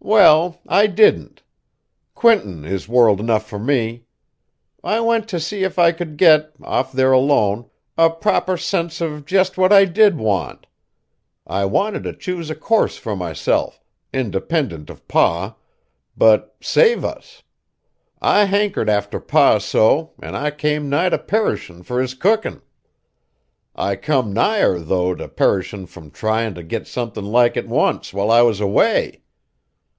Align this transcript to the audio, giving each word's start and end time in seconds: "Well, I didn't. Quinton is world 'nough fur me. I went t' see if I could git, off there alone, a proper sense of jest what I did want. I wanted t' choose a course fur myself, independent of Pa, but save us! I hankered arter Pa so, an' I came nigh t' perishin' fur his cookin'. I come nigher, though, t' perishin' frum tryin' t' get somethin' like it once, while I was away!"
"Well, 0.00 0.60
I 0.66 0.86
didn't. 0.86 1.42
Quinton 2.14 2.64
is 2.64 2.88
world 2.88 3.22
'nough 3.22 3.46
fur 3.46 3.58
me. 3.58 4.06
I 4.82 5.00
went 5.00 5.28
t' 5.28 5.38
see 5.38 5.64
if 5.64 5.78
I 5.78 5.92
could 5.92 6.16
git, 6.16 6.50
off 6.62 6.92
there 6.92 7.12
alone, 7.12 7.68
a 7.98 8.08
proper 8.08 8.56
sense 8.56 9.02
of 9.02 9.26
jest 9.26 9.58
what 9.58 9.70
I 9.70 9.84
did 9.84 10.16
want. 10.16 10.66
I 11.46 11.66
wanted 11.66 12.04
t' 12.04 12.14
choose 12.14 12.48
a 12.48 12.54
course 12.54 12.96
fur 12.96 13.16
myself, 13.16 13.82
independent 14.10 14.88
of 14.88 15.06
Pa, 15.08 15.56
but 16.16 16.56
save 16.62 17.04
us! 17.04 17.42
I 18.22 18.44
hankered 18.44 18.88
arter 18.88 19.20
Pa 19.20 19.58
so, 19.58 20.14
an' 20.22 20.34
I 20.34 20.52
came 20.52 20.88
nigh 20.88 21.10
t' 21.10 21.18
perishin' 21.18 21.82
fur 21.82 22.00
his 22.00 22.14
cookin'. 22.14 22.62
I 23.76 23.94
come 23.96 24.32
nigher, 24.32 24.78
though, 24.78 25.14
t' 25.14 25.26
perishin' 25.26 25.84
frum 25.86 26.10
tryin' 26.12 26.54
t' 26.54 26.62
get 26.62 26.86
somethin' 26.86 27.26
like 27.26 27.58
it 27.58 27.68
once, 27.68 28.14
while 28.14 28.30
I 28.30 28.40
was 28.40 28.60
away!" 28.60 29.20